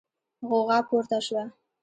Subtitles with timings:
[0.47, 1.43] غوغا پورته شوه.